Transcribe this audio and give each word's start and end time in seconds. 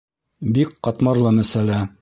Бик 0.55 0.73
ҡатмарлы 0.89 1.37
мәсьәлә. 1.41 1.83